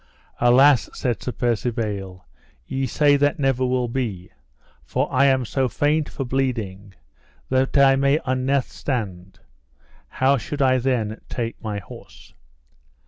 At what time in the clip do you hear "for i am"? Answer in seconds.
4.83-5.45